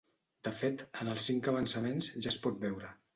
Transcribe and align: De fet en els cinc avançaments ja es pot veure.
De 0.45 0.53
fet 0.61 0.81
en 1.03 1.11
els 1.11 1.27
cinc 1.31 1.49
avançaments 1.51 2.09
ja 2.27 2.33
es 2.33 2.39
pot 2.47 2.59
veure. 2.65 2.91